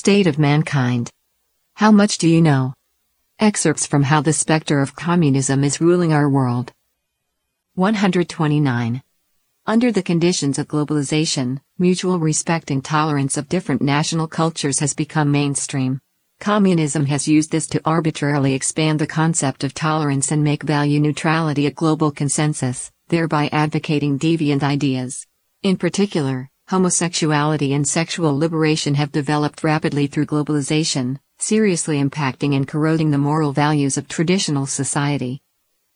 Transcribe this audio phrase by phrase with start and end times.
[0.00, 1.10] State of Mankind.
[1.74, 2.72] How much do you know?
[3.38, 6.72] Excerpts from How the Spectre of Communism is Ruling Our World.
[7.74, 9.02] 129.
[9.66, 15.30] Under the conditions of globalization, mutual respect and tolerance of different national cultures has become
[15.30, 16.00] mainstream.
[16.38, 21.66] Communism has used this to arbitrarily expand the concept of tolerance and make value neutrality
[21.66, 25.26] a global consensus, thereby advocating deviant ideas.
[25.62, 33.10] In particular, homosexuality and sexual liberation have developed rapidly through globalization, seriously impacting and corroding
[33.10, 35.42] the moral values of traditional society.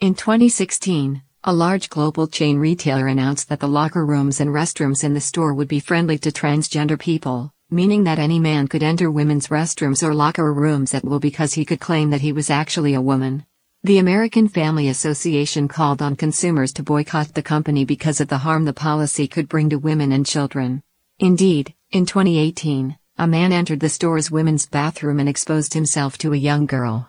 [0.00, 5.14] In 2016, a large global chain retailer announced that the locker rooms and restrooms in
[5.14, 9.48] the store would be friendly to transgender people meaning that any man could enter women's
[9.48, 13.00] restrooms or locker rooms at will because he could claim that he was actually a
[13.00, 13.44] woman.
[13.84, 18.64] The American Family Association called on consumers to boycott the company because of the harm
[18.64, 20.82] the policy could bring to women and children.
[21.20, 26.36] Indeed, in 2018, a man entered the store's women's bathroom and exposed himself to a
[26.36, 27.08] young girl.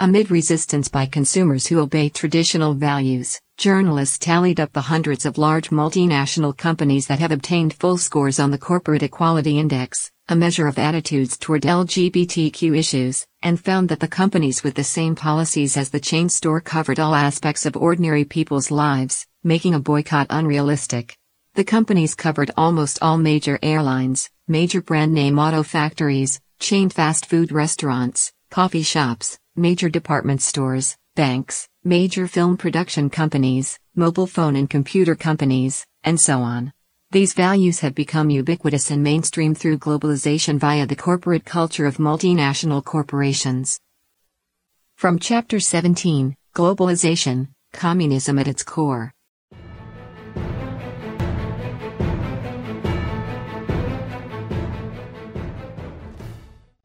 [0.00, 5.70] Amid resistance by consumers who obey traditional values, journalists tallied up the hundreds of large
[5.70, 10.78] multinational companies that have obtained full scores on the Corporate Equality Index, a measure of
[10.78, 16.00] attitudes toward LGBTQ issues, and found that the companies with the same policies as the
[16.00, 21.18] chain store covered all aspects of ordinary people's lives, making a boycott unrealistic.
[21.52, 27.52] The companies covered almost all major airlines, major brand name auto factories, chain fast food
[27.52, 35.14] restaurants, coffee shops, major department stores, banks, major film production companies, mobile phone and computer
[35.14, 36.72] companies, and so on.
[37.12, 42.82] These values have become ubiquitous and mainstream through globalization via the corporate culture of multinational
[42.82, 43.78] corporations.
[44.96, 49.12] From Chapter 17 Globalization Communism at its Core.